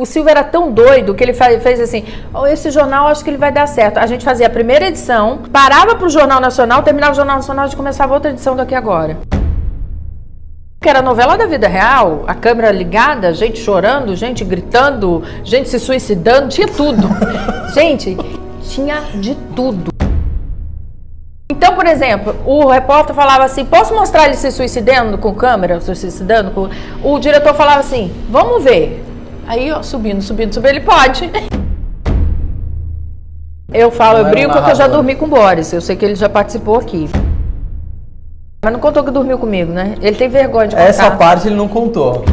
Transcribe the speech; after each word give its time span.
O 0.00 0.06
Silvio 0.06 0.30
era 0.30 0.42
tão 0.42 0.72
doido 0.72 1.14
que 1.14 1.22
ele 1.22 1.34
fez 1.34 1.78
assim: 1.78 2.06
oh, 2.32 2.46
esse 2.46 2.70
jornal 2.70 3.08
acho 3.08 3.22
que 3.22 3.28
ele 3.28 3.36
vai 3.36 3.52
dar 3.52 3.68
certo. 3.68 3.98
A 3.98 4.06
gente 4.06 4.24
fazia 4.24 4.46
a 4.46 4.50
primeira 4.50 4.86
edição, 4.86 5.40
parava 5.52 5.94
para 5.94 6.06
o 6.06 6.08
Jornal 6.08 6.40
Nacional, 6.40 6.82
terminava 6.82 7.12
o 7.12 7.14
Jornal 7.14 7.36
Nacional, 7.36 7.64
a 7.64 7.68
gente 7.68 7.76
começava 7.76 8.14
outra 8.14 8.30
edição 8.30 8.56
daqui 8.56 8.74
agora. 8.74 9.18
Que 10.80 10.88
era 10.88 11.02
novela 11.02 11.36
da 11.36 11.44
vida 11.44 11.68
real, 11.68 12.24
a 12.26 12.34
câmera 12.34 12.72
ligada, 12.72 13.34
gente 13.34 13.60
chorando, 13.60 14.16
gente 14.16 14.42
gritando, 14.46 15.22
gente 15.44 15.68
se 15.68 15.78
suicidando, 15.78 16.48
tinha 16.48 16.68
tudo. 16.68 17.06
gente, 17.74 18.16
tinha 18.62 18.98
de 19.16 19.34
tudo. 19.54 19.92
Então, 21.50 21.74
por 21.74 21.86
exemplo, 21.86 22.34
o 22.46 22.66
repórter 22.66 23.14
falava 23.14 23.44
assim: 23.44 23.66
posso 23.66 23.94
mostrar 23.94 24.24
ele 24.24 24.36
se 24.36 24.50
suicidando 24.50 25.18
com 25.18 25.34
câmera, 25.34 25.82
se 25.82 25.94
suicidando? 25.94 26.50
Com... 26.52 26.70
O 27.04 27.18
diretor 27.18 27.52
falava 27.52 27.80
assim: 27.80 28.10
vamos 28.30 28.64
ver. 28.64 29.01
Aí, 29.46 29.72
ó, 29.72 29.82
subindo, 29.82 30.22
subindo, 30.22 30.54
subindo, 30.54 30.70
ele 30.70 30.80
pode. 30.80 31.30
Eu 33.72 33.90
falo, 33.90 34.18
eu 34.18 34.30
brinco 34.30 34.62
que 34.62 34.70
eu 34.70 34.74
já 34.74 34.86
dormi 34.86 35.14
com 35.14 35.24
o 35.24 35.28
Boris. 35.28 35.72
Eu 35.72 35.80
sei 35.80 35.96
que 35.96 36.04
ele 36.04 36.14
já 36.14 36.28
participou 36.28 36.76
aqui. 36.76 37.08
Mas 38.64 38.72
não 38.72 38.78
contou 38.78 39.02
que 39.02 39.10
dormiu 39.10 39.38
comigo, 39.38 39.72
né? 39.72 39.96
Ele 40.00 40.16
tem 40.16 40.28
vergonha 40.28 40.68
de 40.68 40.76
contar. 40.76 40.88
Essa 40.88 41.10
parte 41.10 41.48
ele 41.48 41.56
não 41.56 41.66
contou. 41.66 42.24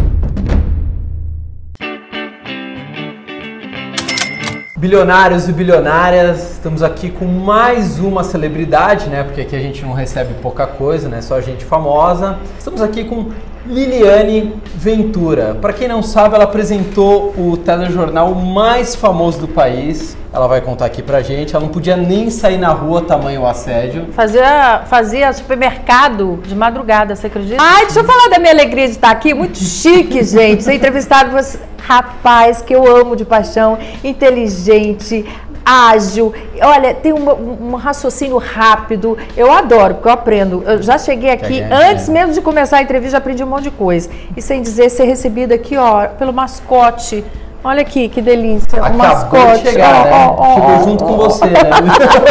Bilionários 4.78 5.50
e 5.50 5.52
bilionárias, 5.52 6.52
estamos 6.52 6.82
aqui 6.82 7.10
com 7.10 7.26
mais 7.26 8.00
uma 8.00 8.24
celebridade, 8.24 9.10
né? 9.10 9.24
Porque 9.24 9.42
aqui 9.42 9.56
a 9.56 9.60
gente 9.60 9.84
não 9.84 9.92
recebe 9.92 10.34
pouca 10.42 10.68
coisa, 10.68 11.10
né? 11.10 11.22
Só 11.22 11.42
gente 11.42 11.66
famosa. 11.66 12.38
Estamos 12.58 12.82
aqui 12.82 13.04
com 13.04 13.32
Liliane 13.70 14.56
Ventura. 14.76 15.56
Para 15.62 15.74
quem 15.74 15.88
não 15.88 16.02
sabe, 16.02 16.34
ela 16.34 16.46
apresentou 16.46 17.36
o 17.38 17.56
telejornal 17.56 18.34
mais 18.34 18.96
famoso 18.96 19.42
do 19.42 19.48
país. 19.48 20.18
Ela 20.34 20.48
vai 20.48 20.60
contar 20.60 20.86
aqui 20.86 21.04
pra 21.04 21.22
gente. 21.22 21.56
Ela 21.56 21.66
não 21.66 21.72
podia 21.72 21.96
nem 21.96 22.32
sair 22.32 22.58
na 22.58 22.70
rua, 22.70 23.04
tamanho 23.04 23.46
assédio. 23.46 24.08
Fazia, 24.12 24.82
fazia 24.88 25.32
supermercado 25.32 26.40
de 26.48 26.56
madrugada, 26.56 27.16
você 27.16 27.28
acredita? 27.28 27.62
Ai, 27.62 27.86
deixa 27.86 28.00
eu 28.00 28.04
falar 28.04 28.30
da 28.30 28.40
minha 28.40 28.52
alegria 28.52 28.86
de 28.86 28.94
estar 28.94 29.12
aqui. 29.12 29.36
Muito 29.36 29.60
chique, 29.60 30.24
gente. 30.24 30.64
Ser 30.64 30.74
entrevistado 30.74 31.32
você. 31.32 31.60
Rapaz, 31.82 32.62
que 32.62 32.76
eu 32.76 32.86
amo 32.86 33.16
de 33.16 33.26
paixão, 33.26 33.78
inteligente, 34.04 35.26
ágil, 35.66 36.34
olha, 36.62 36.94
tem 36.94 37.14
um, 37.14 37.72
um, 37.72 37.76
raciocínio 37.76 38.38
rápido. 38.38 39.18
Eu 39.36 39.52
adoro, 39.52 39.96
porque 39.96 40.08
eu 40.08 40.14
aprendo. 40.14 40.64
Eu 40.66 40.82
já 40.82 40.98
cheguei 40.98 41.30
aqui, 41.30 41.62
antes 41.62 42.10
mesmo 42.10 42.34
de 42.34 42.42
começar 42.42 42.78
a 42.78 42.82
entrevista, 42.82 43.12
já 43.12 43.18
aprendi 43.18 43.44
um 43.44 43.48
monte 43.48 43.64
de 43.64 43.72
coisa. 43.72 44.10
E 44.36 44.42
sem 44.42 44.62
dizer, 44.62 44.90
ser 44.90 45.06
recebida 45.06 45.56
aqui, 45.56 45.78
ó, 45.78 46.08
pelo 46.08 46.34
mascote 46.34 47.24
Olha 47.62 47.82
aqui, 47.82 48.08
que 48.08 48.22
delícia. 48.22 48.80
Acabou 48.80 48.98
mascote. 48.98 49.64
De 49.64 49.70
chegar, 49.72 50.02
oh, 50.02 50.10
né? 50.10 50.36
oh, 50.38 50.54
Chegou 50.54 50.80
oh, 50.80 50.84
junto 50.84 51.04
com 51.04 51.18
você, 51.18 51.46
né? 51.46 51.60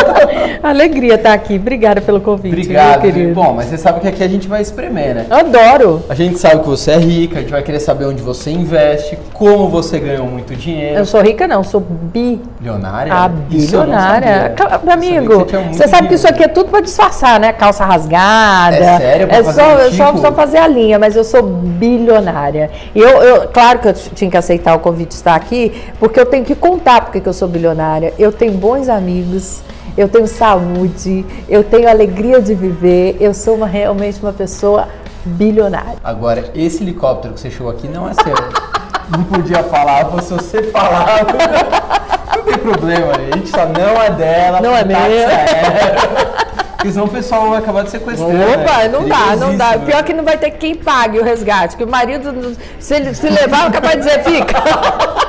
Alegria 0.62 1.14
estar 1.16 1.34
aqui. 1.34 1.56
Obrigada 1.56 2.00
pelo 2.00 2.18
convite. 2.20 2.54
Obrigado, 2.54 3.02
querido. 3.02 3.34
Bom, 3.34 3.52
mas 3.52 3.66
você 3.66 3.76
sabe 3.76 4.00
que 4.00 4.08
aqui 4.08 4.24
a 4.24 4.28
gente 4.28 4.48
vai 4.48 4.62
espremer, 4.62 5.14
né? 5.14 5.26
Adoro. 5.28 6.02
A 6.08 6.14
gente 6.14 6.38
sabe 6.38 6.62
que 6.62 6.66
você 6.68 6.92
é 6.92 6.96
rica, 6.96 7.38
a 7.38 7.40
gente 7.42 7.50
vai 7.50 7.62
querer 7.62 7.80
saber 7.80 8.06
onde 8.06 8.22
você 8.22 8.50
investe, 8.50 9.18
como 9.34 9.68
você 9.68 9.98
ganhou 9.98 10.26
muito 10.26 10.56
dinheiro. 10.56 10.96
Eu 10.96 11.04
sou 11.04 11.20
rica 11.20 11.46
não, 11.46 11.62
sou 11.62 11.80
bilionária. 11.80 13.12
A 13.12 13.28
bilionária. 13.28 14.54
Meu 14.82 14.94
amigo, 14.94 15.44
você, 15.44 15.58
você 15.58 15.88
sabe 15.88 16.08
que 16.08 16.14
isso 16.14 16.26
aqui 16.26 16.44
é 16.44 16.48
tudo 16.48 16.70
para 16.70 16.80
disfarçar, 16.80 17.38
né? 17.38 17.52
Calça 17.52 17.84
rasgada. 17.84 18.76
É 18.76 18.98
sério? 18.98 19.28
É 19.30 19.42
só, 19.42 19.74
um 19.74 19.90
tipo? 19.90 19.96
só, 19.96 20.16
só 20.16 20.32
fazer 20.32 20.58
a 20.58 20.66
linha, 20.66 20.98
mas 20.98 21.16
eu 21.16 21.24
sou 21.24 21.42
bilionária. 21.42 22.70
E 22.94 22.98
eu, 22.98 23.22
eu, 23.22 23.48
claro 23.48 23.78
que 23.78 23.88
eu 23.88 23.92
tinha 23.92 24.30
que 24.30 24.36
aceitar 24.36 24.74
o 24.74 24.78
convite 24.78 25.17
estar 25.18 25.34
aqui, 25.34 25.72
porque 25.98 26.18
eu 26.18 26.26
tenho 26.26 26.44
que 26.44 26.54
contar 26.54 27.02
porque 27.02 27.20
que 27.20 27.28
eu 27.28 27.32
sou 27.32 27.48
bilionária. 27.48 28.14
Eu 28.18 28.32
tenho 28.32 28.52
bons 28.52 28.88
amigos, 28.88 29.60
eu 29.96 30.08
tenho 30.08 30.26
saúde, 30.26 31.24
eu 31.48 31.62
tenho 31.62 31.88
alegria 31.88 32.40
de 32.40 32.54
viver, 32.54 33.16
eu 33.20 33.34
sou 33.34 33.56
uma, 33.56 33.66
realmente 33.66 34.20
uma 34.22 34.32
pessoa 34.32 34.88
bilionária. 35.24 35.96
Agora, 36.02 36.50
esse 36.54 36.82
helicóptero 36.82 37.34
que 37.34 37.40
você 37.40 37.50
chegou 37.50 37.70
aqui 37.70 37.88
não 37.88 38.08
é 38.08 38.14
seu. 38.14 38.34
não 39.10 39.24
podia 39.24 39.62
falar, 39.64 40.06
se 40.22 40.32
você 40.32 40.62
falar. 40.64 41.26
não 42.36 42.42
tem 42.44 42.58
problema, 42.58 43.12
a 43.12 43.36
gente 43.36 43.48
só 43.48 43.66
não 43.66 44.02
é 44.02 44.10
dela. 44.10 44.60
Não 44.60 44.76
é 44.76 44.84
meu. 44.84 44.98
Porque 46.78 46.92
senão 46.92 47.06
o 47.06 47.08
pessoal 47.08 47.50
vai 47.50 47.58
acabar 47.58 47.82
de 47.82 47.90
sequestrar. 47.90 48.30
Opa, 48.30 48.78
né? 48.78 48.88
não 48.88 49.08
dá, 49.08 49.34
não 49.36 49.56
dá. 49.56 49.76
Pior 49.78 50.00
que 50.04 50.14
não 50.14 50.22
vai 50.22 50.38
ter 50.38 50.52
quem 50.52 50.76
pague 50.76 51.18
o 51.18 51.24
resgate. 51.24 51.76
Que 51.76 51.82
o 51.82 51.88
marido, 51.88 52.56
se 52.78 52.94
ele 52.94 53.12
se 53.14 53.28
levar, 53.28 53.66
é 53.66 53.70
capaz 53.72 53.96
de 53.96 54.02
dizer, 54.02 54.22
fica. 54.22 54.62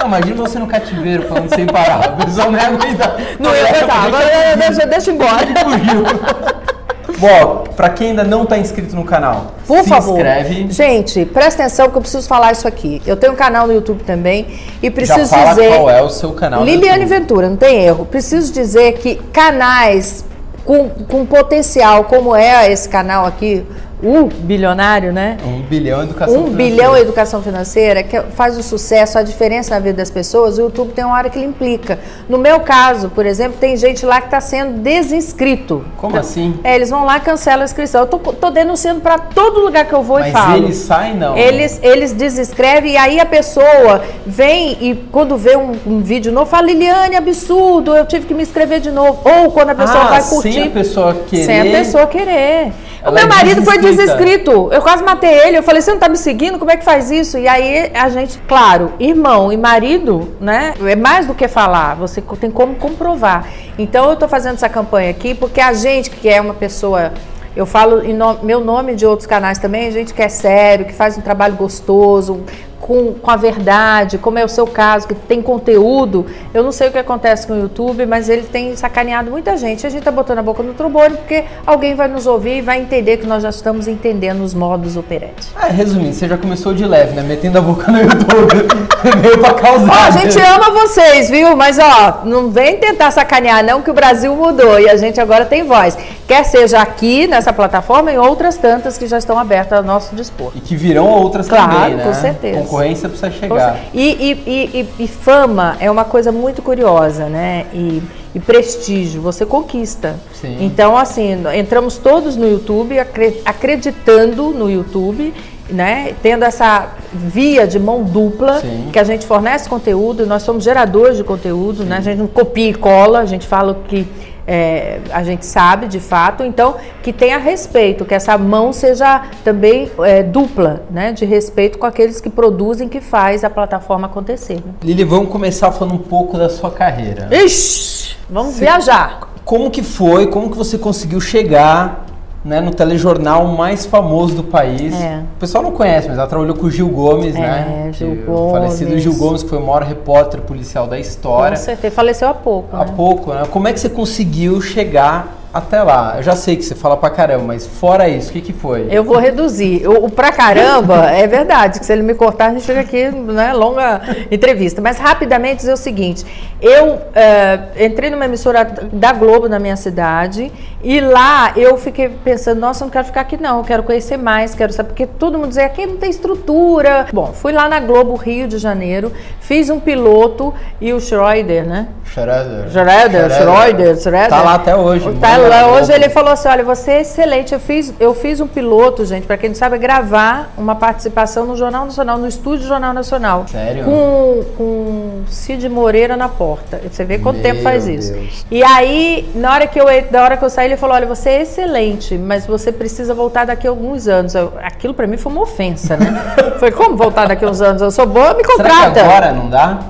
Não, 0.00 0.08
imagina 0.08 0.34
você 0.34 0.58
no 0.58 0.66
cativeiro 0.66 1.28
falando 1.28 1.54
sem 1.54 1.64
parar. 1.64 2.04
A 2.04 2.24
pessoa 2.24 2.50
não 2.50 2.58
ia 2.58 2.66
aguentar. 2.66 3.16
Não 3.38 3.54
ia 3.54 3.68
aguentar, 3.68 4.06
agora 4.06 4.26
deixa, 4.56 4.84
deixa 4.84 5.12
embora. 5.12 5.46
Bom, 7.18 7.62
para 7.76 7.88
quem 7.90 8.08
ainda 8.08 8.24
não 8.24 8.42
está 8.42 8.58
inscrito 8.58 8.96
no 8.96 9.04
canal, 9.04 9.52
por 9.64 9.84
se 9.84 9.88
favor. 9.88 10.16
inscreve. 10.16 10.66
Gente, 10.72 11.24
presta 11.26 11.62
atenção 11.62 11.88
que 11.88 11.96
eu 11.96 12.00
preciso 12.00 12.26
falar 12.26 12.50
isso 12.50 12.66
aqui. 12.66 13.00
Eu 13.06 13.16
tenho 13.16 13.32
um 13.32 13.36
canal 13.36 13.68
no 13.68 13.72
YouTube 13.72 14.02
também 14.02 14.58
e 14.82 14.90
preciso 14.90 15.30
Já 15.30 15.36
fala 15.36 15.50
dizer. 15.50 15.68
Qual 15.68 15.88
é 15.88 16.02
o 16.02 16.10
seu 16.10 16.32
canal? 16.32 16.64
Liliane 16.64 17.04
Ventura, 17.04 17.48
não 17.48 17.56
tem 17.56 17.84
erro. 17.84 18.04
Preciso 18.04 18.52
dizer 18.52 18.94
que 18.94 19.14
canais 19.32 20.24
com, 20.64 20.88
com 20.88 21.26
potencial, 21.26 22.04
como 22.04 22.34
é 22.34 22.70
esse 22.70 22.88
canal 22.88 23.26
aqui, 23.26 23.66
um 24.02 24.24
bilionário, 24.26 25.12
né? 25.12 25.36
Um 25.44 25.60
bilhão 25.62 26.02
educação 26.02 26.34
um 26.34 26.44
financeira. 26.46 26.70
bilhão 26.70 26.96
educação 26.96 27.42
financeira, 27.42 28.02
que 28.02 28.20
faz 28.34 28.58
o 28.58 28.62
sucesso, 28.62 29.16
a 29.16 29.22
diferença 29.22 29.74
na 29.74 29.80
vida 29.80 29.98
das 29.98 30.10
pessoas, 30.10 30.58
o 30.58 30.62
YouTube 30.62 30.92
tem 30.92 31.04
uma 31.04 31.16
hora 31.16 31.30
que 31.30 31.38
ele 31.38 31.46
implica. 31.46 31.98
No 32.28 32.36
meu 32.36 32.60
caso, 32.60 33.10
por 33.10 33.24
exemplo, 33.24 33.58
tem 33.60 33.76
gente 33.76 34.04
lá 34.04 34.20
que 34.20 34.26
está 34.26 34.40
sendo 34.40 34.80
desinscrito. 34.80 35.84
Como 35.96 36.16
assim? 36.16 36.58
É, 36.64 36.74
eles 36.74 36.90
vão 36.90 37.04
lá 37.04 37.18
e 37.18 37.20
cancelam 37.20 37.62
a 37.62 37.64
inscrição. 37.64 38.00
Eu 38.00 38.06
tô, 38.08 38.18
tô 38.18 38.50
denunciando 38.50 39.00
para 39.00 39.18
todo 39.18 39.60
lugar 39.60 39.84
que 39.84 39.92
eu 39.92 40.02
vou 40.02 40.18
Mas 40.18 40.28
e 40.28 40.32
falo. 40.32 40.48
Mas 40.48 40.62
eles 40.62 40.76
saem, 40.76 41.16
não? 41.16 41.36
Eles, 41.36 41.78
eles 41.82 42.12
desinscrevem 42.12 42.92
e 42.92 42.96
aí 42.96 43.20
a 43.20 43.26
pessoa 43.26 44.02
vem 44.26 44.78
e 44.80 44.96
quando 45.12 45.36
vê 45.36 45.56
um, 45.56 45.76
um 45.86 46.00
vídeo 46.00 46.32
novo, 46.32 46.50
fala, 46.50 46.66
Liliane, 46.66 47.14
absurdo, 47.14 47.94
eu 47.94 48.04
tive 48.04 48.26
que 48.26 48.34
me 48.34 48.42
inscrever 48.42 48.80
de 48.80 48.90
novo. 48.90 49.20
Ou 49.24 49.52
quando 49.52 49.70
a 49.70 49.74
pessoa 49.74 50.04
ah, 50.04 50.08
vai 50.08 50.22
curtir. 50.22 50.52
Sem 50.52 50.62
a 50.64 50.70
pessoa 50.70 51.14
querer. 51.28 51.44
Sem 51.44 51.60
a 51.60 51.64
pessoa 51.64 52.06
querer. 52.06 52.72
O 53.04 53.10
meu 53.10 53.24
é 53.24 53.26
marido 53.26 53.62
foi 53.64 53.78
desinscrito. 53.78 54.68
Eu 54.72 54.80
quase 54.80 55.02
matei 55.02 55.30
ele. 55.30 55.58
Eu 55.58 55.62
falei, 55.62 55.82
você 55.82 55.90
não 55.90 55.98
tá 55.98 56.08
me 56.08 56.16
seguindo? 56.16 56.58
Como 56.58 56.70
é 56.70 56.76
que 56.76 56.84
faz 56.84 57.10
isso? 57.10 57.36
E 57.36 57.48
aí 57.48 57.90
a 57.94 58.08
gente, 58.08 58.38
claro, 58.46 58.92
irmão 58.98 59.52
e 59.52 59.56
marido, 59.56 60.36
né? 60.40 60.74
É 60.86 60.94
mais 60.94 61.26
do 61.26 61.34
que 61.34 61.48
falar. 61.48 61.96
Você 61.96 62.22
tem 62.40 62.50
como 62.50 62.76
comprovar. 62.76 63.46
Então 63.78 64.08
eu 64.10 64.16
tô 64.16 64.28
fazendo 64.28 64.54
essa 64.54 64.68
campanha 64.68 65.10
aqui 65.10 65.34
porque 65.34 65.60
a 65.60 65.72
gente 65.72 66.10
que 66.10 66.28
é 66.28 66.40
uma 66.40 66.54
pessoa 66.54 67.12
eu 67.54 67.66
falo 67.66 68.02
em 68.02 68.14
no, 68.14 68.42
meu 68.42 68.60
nome 68.60 68.94
de 68.94 69.04
outros 69.04 69.26
canais 69.26 69.58
também, 69.58 69.90
gente 69.90 70.14
que 70.14 70.22
é 70.22 70.28
sério, 70.28 70.86
que 70.86 70.92
faz 70.92 71.18
um 71.18 71.20
trabalho 71.20 71.54
gostoso, 71.54 72.40
com, 72.82 73.14
com 73.14 73.30
a 73.30 73.36
verdade, 73.36 74.18
como 74.18 74.40
é 74.40 74.44
o 74.44 74.48
seu 74.48 74.66
caso, 74.66 75.06
que 75.06 75.14
tem 75.14 75.40
conteúdo. 75.40 76.26
Eu 76.52 76.64
não 76.64 76.72
sei 76.72 76.88
o 76.88 76.90
que 76.90 76.98
acontece 76.98 77.46
com 77.46 77.52
o 77.52 77.56
YouTube, 77.56 78.04
mas 78.06 78.28
ele 78.28 78.42
tem 78.42 78.74
sacaneado 78.74 79.30
muita 79.30 79.56
gente. 79.56 79.86
A 79.86 79.90
gente 79.90 80.00
está 80.00 80.10
botando 80.10 80.38
a 80.38 80.42
boca 80.42 80.64
no 80.64 80.74
trombone 80.74 81.16
porque 81.16 81.44
alguém 81.64 81.94
vai 81.94 82.08
nos 82.08 82.26
ouvir 82.26 82.58
e 82.58 82.60
vai 82.60 82.80
entender 82.80 83.18
que 83.18 83.26
nós 83.26 83.44
já 83.44 83.50
estamos 83.50 83.86
entendendo 83.86 84.42
os 84.42 84.52
modos 84.52 84.96
operantes. 84.96 85.52
É, 85.62 85.70
resumindo, 85.70 86.12
você 86.12 86.26
já 86.26 86.36
começou 86.36 86.74
de 86.74 86.84
leve, 86.84 87.14
né? 87.14 87.22
Metendo 87.22 87.58
a 87.58 87.60
boca 87.60 87.92
no 87.92 87.98
YouTube. 88.02 88.91
Meio 89.20 89.38
pra 89.38 89.54
causar. 89.54 89.90
Ó, 89.90 90.06
a 90.06 90.10
gente 90.10 90.38
ama 90.40 90.70
vocês, 90.70 91.28
viu? 91.30 91.56
Mas 91.56 91.78
ó, 91.78 92.20
não 92.24 92.50
vem 92.50 92.78
tentar 92.78 93.10
sacanear, 93.10 93.64
não, 93.64 93.82
que 93.82 93.90
o 93.90 93.94
Brasil 93.94 94.34
mudou 94.34 94.78
e 94.78 94.88
a 94.88 94.96
gente 94.96 95.20
agora 95.20 95.44
tem 95.44 95.64
voz. 95.64 95.96
Quer 96.26 96.44
seja 96.44 96.80
aqui 96.80 97.26
nessa 97.26 97.52
plataforma 97.52 98.10
e 98.10 98.18
outras 98.18 98.56
tantas 98.56 98.96
que 98.96 99.06
já 99.06 99.18
estão 99.18 99.38
abertas 99.38 99.78
ao 99.78 99.84
nosso 99.84 100.14
dispor. 100.14 100.52
E 100.54 100.60
que 100.60 100.74
virão 100.74 101.06
outras 101.06 101.48
claro, 101.48 101.72
também, 101.72 101.96
né? 101.96 102.04
Com 102.04 102.14
certeza 102.14 102.62
concorrência 102.62 103.08
precisa 103.08 103.30
chegar. 103.30 103.78
E, 103.92 104.02
e, 104.02 104.78
e, 104.78 105.04
e, 105.04 105.08
fama 105.08 105.76
é 105.78 105.90
uma 105.90 106.04
coisa 106.04 106.32
muito 106.32 106.62
curiosa, 106.62 107.26
né? 107.26 107.66
E, 107.72 108.02
e 108.34 108.40
prestígio, 108.40 109.20
você 109.20 109.44
conquista. 109.44 110.16
Sim. 110.40 110.58
Então, 110.60 110.96
assim, 110.96 111.44
entramos 111.54 111.98
todos 111.98 112.36
no 112.36 112.48
YouTube, 112.48 112.96
acreditando 113.44 114.50
no 114.50 114.70
YouTube, 114.70 115.34
né? 115.72 116.14
Tendo 116.22 116.44
essa 116.44 116.88
via 117.12 117.66
de 117.66 117.78
mão 117.78 118.04
dupla, 118.04 118.60
Sim. 118.60 118.88
que 118.92 118.98
a 118.98 119.04
gente 119.04 119.26
fornece 119.26 119.68
conteúdo, 119.68 120.26
nós 120.26 120.42
somos 120.42 120.64
geradores 120.64 121.16
de 121.16 121.24
conteúdo, 121.24 121.84
né? 121.84 121.96
A 121.96 122.00
gente 122.00 122.18
não 122.18 122.26
copia 122.26 122.68
e 122.68 122.74
cola, 122.74 123.20
a 123.20 123.26
gente 123.26 123.46
fala 123.46 123.72
o 123.72 123.76
que 123.88 124.06
é, 124.46 125.00
a 125.12 125.22
gente 125.22 125.46
sabe 125.46 125.86
de 125.86 126.00
fato, 126.00 126.42
então 126.42 126.76
que 127.02 127.12
tenha 127.12 127.38
respeito, 127.38 128.04
que 128.04 128.14
essa 128.14 128.36
mão 128.36 128.72
seja 128.72 129.22
também 129.44 129.90
é, 130.00 130.22
dupla, 130.22 130.82
né, 130.90 131.12
de 131.12 131.24
respeito 131.24 131.78
com 131.78 131.86
aqueles 131.86 132.20
que 132.20 132.30
produzem, 132.30 132.88
que 132.88 133.00
faz 133.00 133.44
a 133.44 133.50
plataforma 133.50 134.06
acontecer. 134.06 134.56
Né? 134.56 134.72
Lili, 134.82 135.04
vamos 135.04 135.30
começar 135.30 135.70
falando 135.72 135.94
um 135.94 135.98
pouco 135.98 136.36
da 136.36 136.48
sua 136.48 136.70
carreira. 136.70 137.28
Ixi, 137.30 138.16
vamos 138.28 138.54
Sim. 138.54 138.60
viajar. 138.60 139.28
Como 139.44 139.70
que 139.70 139.82
foi, 139.82 140.28
como 140.28 140.50
que 140.50 140.56
você 140.56 140.78
conseguiu 140.78 141.20
chegar 141.20 142.01
né, 142.44 142.60
no 142.60 142.72
telejornal 142.72 143.46
mais 143.46 143.86
famoso 143.86 144.34
do 144.34 144.42
país. 144.44 144.92
É. 144.94 145.20
O 145.36 145.38
pessoal 145.38 145.62
não 145.62 145.70
conhece, 145.70 146.08
mas 146.08 146.18
ela 146.18 146.26
trabalhou 146.26 146.56
com 146.56 146.66
o 146.66 146.70
Gil 146.70 146.88
Gomes, 146.88 147.36
É, 147.36 147.38
né? 147.38 147.90
Gil 147.92 148.10
Que- 148.16 148.22
Gomes. 148.22 148.40
O 148.40 148.50
falecido 148.50 148.98
Gil 148.98 149.14
Gomes, 149.14 149.42
que 149.42 149.48
foi 149.48 149.58
o 149.58 149.66
maior 149.66 149.82
repórter 149.82 150.40
policial 150.40 150.86
da 150.86 150.96
Com 150.96 151.02
história. 151.02 151.56
certeza. 151.56 151.94
Faleceu 151.94 152.28
há 152.28 152.34
pouco, 152.34 152.74
Há 152.76 152.84
né? 152.84 152.92
pouco, 152.96 153.32
né? 153.32 153.42
Como 153.50 153.68
é 153.68 153.72
que 153.72 153.78
você 153.78 153.88
conseguiu 153.88 154.60
chegar 154.60 155.38
até 155.54 155.82
lá? 155.82 156.14
Eu 156.16 156.22
já 156.22 156.34
sei 156.34 156.56
que 156.56 156.64
você 156.64 156.74
fala 156.74 156.96
pra 156.96 157.10
caramba, 157.10 157.44
mas 157.44 157.66
fora 157.66 158.08
isso, 158.08 158.30
o 158.30 158.32
que, 158.32 158.40
que 158.40 158.52
foi? 158.52 158.88
Eu 158.90 159.04
vou 159.04 159.18
reduzir. 159.18 159.86
O, 159.86 160.06
o 160.06 160.10
pra 160.10 160.32
caramba 160.32 161.10
é 161.14 161.26
verdade, 161.28 161.78
que 161.78 161.86
se 161.86 161.92
ele 161.92 162.02
me 162.02 162.14
cortar, 162.14 162.46
a 162.46 162.50
gente 162.54 162.64
fica 162.64 162.80
aqui, 162.80 163.08
né, 163.10 163.52
longa 163.52 164.00
entrevista. 164.30 164.80
Mas 164.80 164.98
rapidamente 164.98 165.58
dizer 165.58 165.74
o 165.74 165.76
seguinte: 165.76 166.24
eu 166.62 167.00
eh, 167.12 167.86
entrei 167.86 168.08
numa 168.08 168.24
emissora 168.24 168.64
da 168.92 169.12
Globo 169.12 169.48
na 169.48 169.58
minha 169.58 169.74
cidade 169.74 170.52
e 170.80 171.00
lá 171.00 171.52
eu 171.56 171.76
fiquei 171.76 172.08
pensando, 172.08 172.60
nossa, 172.60 172.84
não 172.84 172.90
quero 172.90 173.04
ficar 173.04 173.22
aqui 173.22 173.36
não, 173.36 173.58
eu 173.58 173.64
quero 173.64 173.82
conhecer 173.82 174.16
mais, 174.16 174.54
quero 174.54 174.72
saber, 174.72 174.90
porque 174.90 175.06
todo 175.06 175.36
mundo 175.38 175.48
dizia 175.48 175.66
aqui 175.66 175.84
não 175.84 175.96
tem 175.96 176.08
estrutura. 176.08 177.06
Bom, 177.12 177.32
fui 177.32 177.52
lá 177.52 177.68
na 177.68 177.80
Globo 177.80 178.14
Rio 178.14 178.46
de 178.46 178.58
Janeiro, 178.58 179.10
fiz 179.40 179.68
um 179.70 179.80
piloto 179.80 180.54
e 180.80 180.92
o 180.92 181.00
Schroeder, 181.00 181.66
né? 181.66 181.88
Schroeder. 182.12 182.70
Schroeder, 182.70 183.30
Schroeder, 183.30 183.96
Schroeder. 183.98 184.28
Tá 184.28 184.42
lá 184.42 184.54
até 184.54 184.76
hoje. 184.76 185.10
Tá 185.18 185.38
lá, 185.38 185.72
hoje 185.72 185.92
ele 185.92 186.10
falou 186.10 186.32
assim: 186.32 186.46
olha, 186.46 186.62
você 186.62 186.90
é 186.90 187.00
excelente. 187.00 187.54
Eu 187.54 187.60
fiz, 187.60 187.94
eu 187.98 188.14
fiz 188.14 188.38
um 188.38 188.46
piloto, 188.46 189.06
gente, 189.06 189.26
para 189.26 189.38
quem 189.38 189.48
não 189.48 189.56
sabe, 189.56 189.76
é 189.76 189.78
gravar 189.78 190.52
uma 190.58 190.74
participação 190.74 191.46
no 191.46 191.56
Jornal 191.56 191.86
Nacional, 191.86 192.18
no 192.18 192.28
estúdio 192.28 192.66
Jornal 192.66 192.92
Nacional. 192.92 193.46
Sério? 193.48 193.84
Com, 193.84 194.44
com 194.58 195.22
Cid 195.26 195.66
Moreira 195.70 196.14
na 196.14 196.28
porta. 196.28 196.51
Você 196.90 197.04
vê 197.04 197.18
quanto 197.18 197.36
Meu 197.36 197.42
tempo 197.42 197.62
faz 197.62 197.86
isso. 197.86 198.12
Deus. 198.12 198.46
E 198.50 198.62
aí, 198.62 199.28
na 199.34 199.52
hora 199.52 199.66
que 199.66 199.80
eu 199.80 199.86
na 200.10 200.22
hora 200.22 200.36
que 200.36 200.44
eu 200.44 200.50
saí, 200.50 200.66
ele 200.68 200.76
falou: 200.76 200.94
olha, 200.96 201.06
você 201.06 201.30
é 201.30 201.42
excelente, 201.42 202.16
mas 202.18 202.46
você 202.46 202.70
precisa 202.72 203.14
voltar 203.14 203.44
daqui 203.46 203.66
a 203.66 203.70
alguns 203.70 204.08
anos. 204.08 204.34
Eu- 204.34 204.52
aquilo 204.62 204.94
para 204.94 205.06
mim 205.06 205.16
foi 205.16 205.32
uma 205.32 205.42
ofensa, 205.42 205.96
né? 205.96 206.34
foi 206.58 206.70
como 206.70 206.96
voltar 206.96 207.26
daqui 207.28 207.44
a 207.44 207.48
uns 207.48 207.60
anos? 207.60 207.82
Eu 207.82 207.90
sou 207.90 208.06
boa, 208.06 208.34
me 208.34 208.44
Será 208.44 208.56
contrata. 208.56 208.90
que 208.92 208.98
agora 209.00 209.32
não 209.32 209.48
dá? 209.48 209.80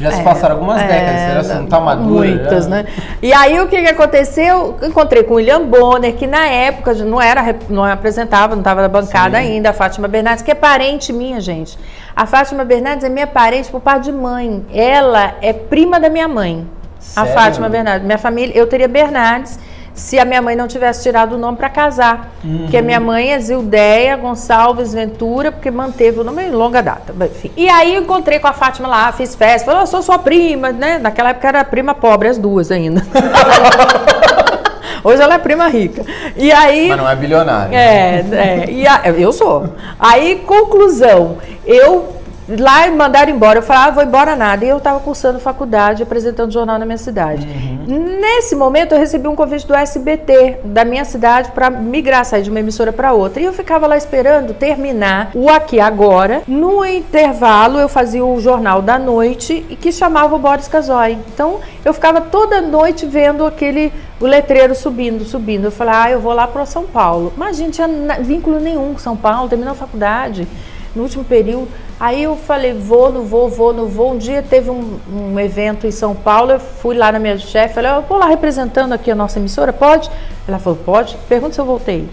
Já 0.00 0.12
se 0.12 0.20
É, 0.20 0.22
passaram 0.22 0.54
algumas 0.54 0.80
é, 0.80 0.86
décadas, 0.86 1.20
será 1.20 1.42
você 1.42 1.54
não 1.54 1.66
tá 1.66 1.80
madura? 1.80 2.28
Muitas, 2.28 2.64
já? 2.64 2.70
né? 2.70 2.86
E 3.20 3.32
aí 3.32 3.60
o 3.60 3.66
que, 3.66 3.80
que 3.82 3.88
aconteceu? 3.88 4.76
Eu 4.80 4.88
encontrei 4.88 5.24
com 5.24 5.34
o 5.34 5.36
William 5.36 5.62
Bonner, 5.62 6.14
que 6.14 6.26
na 6.26 6.46
época 6.46 6.94
não 6.94 7.20
era, 7.20 7.56
não 7.68 7.84
apresentava, 7.84 8.54
não 8.54 8.60
estava 8.60 8.80
na 8.82 8.88
bancada 8.88 9.38
Sim. 9.38 9.44
ainda, 9.44 9.70
a 9.70 9.72
Fátima 9.72 10.06
Bernardes, 10.06 10.42
que 10.42 10.50
é 10.52 10.54
parente 10.54 11.12
minha, 11.12 11.40
gente. 11.40 11.76
A 12.14 12.26
Fátima 12.26 12.64
Bernardes 12.64 13.04
é 13.04 13.08
minha 13.08 13.26
parente 13.26 13.70
por 13.70 13.80
parte 13.80 14.04
de 14.04 14.12
mãe. 14.12 14.64
Ela 14.72 15.34
é 15.42 15.52
prima 15.52 15.98
da 15.98 16.08
minha 16.08 16.28
mãe. 16.28 16.66
Sério? 17.00 17.30
A 17.30 17.34
Fátima 17.34 17.68
Bernardes. 17.68 18.06
Minha 18.06 18.18
família, 18.18 18.56
eu 18.56 18.66
teria 18.66 18.88
Bernardes 18.88 19.58
se 19.98 20.18
a 20.18 20.24
minha 20.24 20.40
mãe 20.40 20.54
não 20.56 20.68
tivesse 20.68 21.02
tirado 21.02 21.34
o 21.34 21.38
nome 21.38 21.56
para 21.58 21.68
casar. 21.68 22.30
Porque 22.62 22.76
a 22.76 22.82
minha 22.82 23.00
mãe 23.00 23.32
é 23.32 23.38
Zildeia 23.40 24.16
Gonçalves 24.16 24.92
Ventura, 24.94 25.50
porque 25.52 25.70
manteve 25.70 26.20
o 26.20 26.24
nome 26.24 26.44
em 26.44 26.50
longa 26.50 26.82
data. 26.82 27.12
Enfim. 27.26 27.50
E 27.56 27.68
aí 27.68 27.94
eu 27.96 28.02
encontrei 28.02 28.38
com 28.38 28.46
a 28.46 28.52
Fátima 28.52 28.88
lá, 28.88 29.10
fiz 29.12 29.34
festa, 29.34 29.66
falei, 29.66 29.82
eu 29.82 29.86
sou 29.86 30.00
sua 30.02 30.18
prima, 30.18 30.70
né? 30.70 30.98
Naquela 30.98 31.30
época 31.30 31.48
era 31.48 31.64
prima 31.64 31.94
pobre, 31.94 32.28
as 32.28 32.38
duas 32.38 32.70
ainda. 32.70 33.02
Hoje 35.04 35.22
ela 35.22 35.34
é 35.34 35.38
prima 35.38 35.68
rica. 35.68 36.04
E 36.36 36.50
aí. 36.52 36.88
Mas 36.88 36.98
não 36.98 37.08
é 37.08 37.14
bilionário. 37.16 37.74
É, 37.74 38.24
é. 38.32 38.70
E 38.70 38.86
a- 38.86 39.02
eu 39.16 39.32
sou. 39.32 39.68
Aí, 39.98 40.42
conclusão, 40.46 41.38
eu 41.64 42.17
lá 42.48 42.86
me 42.86 42.96
mandaram 42.96 43.30
embora. 43.30 43.58
Eu 43.58 43.62
falei, 43.62 43.82
ah, 43.82 43.90
vou 43.90 44.02
embora 44.02 44.34
nada. 44.34 44.64
E 44.64 44.68
eu 44.68 44.78
estava 44.78 45.00
cursando 45.00 45.38
faculdade, 45.38 46.02
apresentando 46.02 46.52
jornal 46.52 46.78
na 46.78 46.86
minha 46.86 46.98
cidade. 46.98 47.46
Nesse 47.86 48.54
momento, 48.54 48.92
eu 48.92 48.98
recebi 48.98 49.26
um 49.28 49.34
convite 49.34 49.66
do 49.66 49.74
SBT 49.74 50.60
da 50.64 50.84
minha 50.84 51.04
cidade 51.04 51.50
para 51.52 51.70
migrar, 51.70 52.24
sair 52.24 52.42
de 52.42 52.50
uma 52.50 52.60
emissora 52.60 52.92
para 52.92 53.12
outra. 53.12 53.40
E 53.40 53.44
eu 53.44 53.52
ficava 53.52 53.86
lá 53.86 53.96
esperando 53.96 54.54
terminar 54.54 55.30
o 55.34 55.48
Aqui 55.48 55.80
Agora. 55.80 56.42
No 56.46 56.84
intervalo, 56.84 57.78
eu 57.78 57.88
fazia 57.88 58.24
o 58.24 58.40
jornal 58.40 58.82
da 58.82 58.98
noite 58.98 59.64
e 59.68 59.76
que 59.76 59.90
chamava 59.90 60.34
o 60.34 60.38
Boris 60.38 60.68
Casoy. 60.68 61.18
Então, 61.32 61.60
eu 61.84 61.94
ficava 61.94 62.20
toda 62.20 62.60
noite 62.60 63.06
vendo 63.06 63.44
aquele 63.46 63.92
o 64.20 64.26
letreiro 64.26 64.74
subindo, 64.74 65.24
subindo. 65.24 65.66
Eu 65.66 65.72
falei, 65.72 65.94
ah, 65.94 66.10
eu 66.10 66.20
vou 66.20 66.32
lá 66.32 66.46
para 66.46 66.66
São 66.66 66.84
Paulo. 66.84 67.32
Mas, 67.36 67.56
gente, 67.56 67.74
tinha 67.74 67.88
vínculo 68.20 68.58
nenhum 68.60 68.92
com 68.92 68.98
São 68.98 69.16
Paulo, 69.16 69.48
terminou 69.48 69.72
a 69.72 69.76
faculdade 69.76 70.46
no 70.94 71.04
último 71.04 71.24
período. 71.24 71.68
Aí 72.00 72.22
eu 72.22 72.36
falei, 72.36 72.72
vou, 72.72 73.12
não 73.12 73.24
vou, 73.24 73.48
vou, 73.48 73.72
não 73.72 73.86
vou. 73.86 74.12
Um 74.12 74.18
dia 74.18 74.40
teve 74.40 74.70
um, 74.70 75.00
um 75.12 75.38
evento 75.40 75.86
em 75.86 75.90
São 75.90 76.14
Paulo, 76.14 76.52
eu 76.52 76.60
fui 76.60 76.96
lá 76.96 77.10
na 77.10 77.18
minha 77.18 77.36
chefe, 77.38 77.74
falei, 77.74 77.90
eu 77.90 78.02
vou 78.02 78.18
lá 78.18 78.26
representando 78.26 78.92
aqui 78.92 79.10
a 79.10 79.14
nossa 79.16 79.38
emissora, 79.38 79.72
pode? 79.72 80.08
Ela 80.46 80.58
falou, 80.58 80.78
pode. 80.84 81.16
Pergunta 81.28 81.54
se 81.54 81.60
eu 81.60 81.64
voltei. 81.64 82.08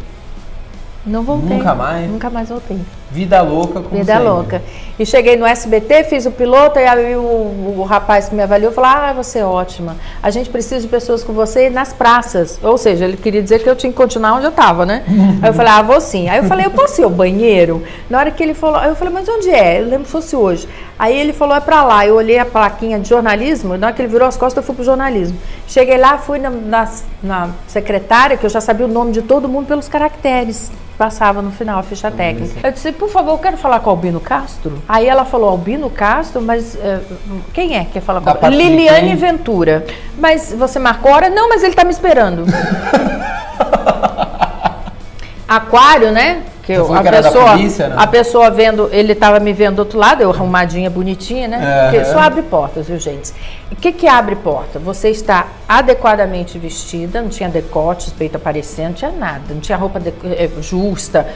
Não 1.06 1.24
voltei. 1.24 1.58
Nunca 1.58 1.76
mais? 1.76 2.10
Nunca 2.10 2.30
mais 2.32 2.50
voltei. 2.50 2.80
Vida 3.16 3.42
louca 3.42 3.80
como 3.80 3.96
Vida 3.96 4.12
sempre. 4.12 4.28
louca. 4.28 4.62
E 5.00 5.06
cheguei 5.06 5.38
no 5.38 5.46
SBT, 5.46 6.04
fiz 6.04 6.26
o 6.26 6.32
piloto, 6.32 6.78
e 6.78 6.86
aí 6.86 7.16
o, 7.16 7.22
o 7.78 7.84
rapaz 7.84 8.28
que 8.28 8.36
me 8.36 8.44
avaliou 8.44 8.74
falou: 8.74 8.90
Ah, 8.90 9.14
você 9.14 9.40
é 9.40 9.46
ótima. 9.46 9.96
A 10.22 10.30
gente 10.30 10.50
precisa 10.50 10.82
de 10.82 10.88
pessoas 10.90 11.24
com 11.24 11.32
você 11.32 11.70
nas 11.70 11.94
praças. 11.94 12.60
Ou 12.62 12.78
seja, 12.78 13.06
ele 13.06 13.16
queria 13.16 13.42
dizer 13.42 13.64
que 13.64 13.70
eu 13.70 13.76
tinha 13.76 13.90
que 13.90 13.98
continuar 13.98 14.34
onde 14.34 14.46
eu 14.46 14.50
estava, 14.50 14.86
né? 14.86 15.04
aí 15.42 15.50
eu 15.50 15.54
falei: 15.54 15.72
Ah, 15.72 15.82
vou 15.82 16.02
sim. 16.02 16.28
Aí 16.28 16.40
eu 16.40 16.44
falei: 16.44 16.66
Eu 16.66 16.72
posso 16.72 17.00
ir 17.00 17.06
ao 17.06 17.10
banheiro? 17.10 17.82
Na 18.10 18.20
hora 18.20 18.32
que 18.32 18.44
ele 18.44 18.54
falou, 18.54 18.76
aí 18.76 18.90
eu 18.90 18.98
falei: 18.98 19.14
Mas 19.14 19.30
onde 19.30 19.50
é? 19.50 19.80
Eu 19.80 19.86
lembro 19.86 20.04
que 20.04 20.12
fosse 20.12 20.36
hoje. 20.36 20.68
Aí 21.00 21.18
ele 21.18 21.32
falou: 21.32 21.56
É 21.56 21.62
pra 21.62 21.84
lá. 21.84 22.06
Eu 22.06 22.16
olhei 22.16 22.38
a 22.38 22.46
plaquinha 22.46 23.00
de 23.00 23.08
jornalismo, 23.08 23.78
na 23.78 23.88
hora 23.88 23.96
que 23.96 24.02
ele 24.02 24.10
virou 24.10 24.28
as 24.28 24.36
costas, 24.36 24.62
eu 24.62 24.64
fui 24.68 24.76
pro 24.76 24.84
jornalismo. 24.84 25.38
Cheguei 25.68 25.98
lá, 25.98 26.18
fui 26.18 26.38
na, 26.38 26.50
na, 26.50 26.92
na 27.24 27.50
secretária, 27.66 28.36
que 28.36 28.46
eu 28.46 28.50
já 28.50 28.60
sabia 28.60 28.86
o 28.86 28.90
nome 28.90 29.14
de 29.14 29.22
todo 29.22 29.48
mundo 29.48 29.68
pelos 29.68 29.88
caracteres 29.88 30.70
passava 30.98 31.42
no 31.42 31.52
final 31.52 31.80
a 31.80 31.84
ficha 31.84 32.10
técnica. 32.10 32.68
Eu 32.68 32.72
disse, 32.72 32.92
por 33.06 33.12
favor, 33.12 33.32
eu 33.34 33.38
quero 33.38 33.58
falar 33.58 33.80
com 33.80 33.90
o 33.90 33.92
Albino 33.92 34.20
Castro. 34.20 34.82
Aí 34.88 35.08
ela 35.08 35.26
falou, 35.26 35.50
Albino 35.50 35.90
Castro, 35.90 36.42
mas 36.42 36.76
eh, 36.76 37.00
quem 37.54 37.76
é 37.78 37.86
que 37.86 37.92
quer 37.94 38.02
falar 38.02 38.20
com 38.20 38.26
Da 38.26 38.34
o 38.34 38.36
parte 38.36 38.58
de 38.58 38.64
Liliane 38.64 39.08
quem? 39.10 39.16
Ventura. 39.16 39.86
Mas 40.18 40.54
você 40.58 40.80
marcou 40.80 41.12
a 41.12 41.16
hora? 41.16 41.30
Não, 41.30 41.48
mas 41.50 41.62
ele 41.62 41.72
está 41.74 41.84
me 41.84 41.92
esperando. 41.92 42.46
Aquário, 45.48 46.12
né? 46.12 46.42
Que 46.64 46.74
eu- 46.74 46.92
a, 46.92 47.04
que 47.04 47.10
pessoa, 47.12 47.52
polícia, 47.52 47.88
né? 47.90 47.96
a 48.00 48.08
pessoa 48.08 48.50
vendo, 48.50 48.90
ele 48.92 49.14
estava 49.14 49.40
me 49.40 49.54
vendo 49.54 49.76
do 49.76 49.80
outro 49.80 50.00
lado, 50.00 50.24
eu 50.24 50.32
arrumadinha, 50.32 50.90
bonitinha, 50.90 51.48
né? 51.48 51.84
Porque 51.92 52.06
só 52.06 52.18
abre 52.20 52.42
portas, 52.42 52.88
viu, 52.88 52.98
gente? 53.00 53.32
O 53.72 53.76
que 53.76 53.92
que 53.92 54.08
abre 54.08 54.36
porta? 54.36 54.80
Você 54.80 55.10
está 55.10 55.46
adequadamente 55.70 56.58
vestida, 56.58 57.22
não 57.22 57.30
tinha 57.30 57.48
decote, 57.50 58.10
peito 58.12 58.38
aparecendo, 58.38 58.88
não 58.88 58.94
tinha 58.94 59.12
nada, 59.12 59.42
não 59.50 59.60
tinha 59.60 59.78
roupa 59.78 60.00
de- 60.00 60.12
eh, 60.24 60.50
justa, 60.60 61.28